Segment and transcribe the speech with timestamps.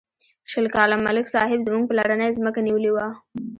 [0.51, 3.07] شل کاله ملک صاحب زموږ پلرنۍ ځمکه نیولې وه.